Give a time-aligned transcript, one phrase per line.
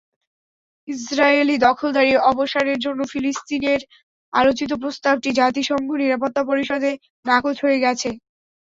[0.87, 3.81] Israeli দখলদারি অবসানের জন্য ফিলিস্তিনের
[4.33, 6.91] আলোচিত প্রস্তাবটি জাতিসংঘ নিরাপত্তা পরিষদে
[7.25, 8.09] নাকচ হয়ে গেছে।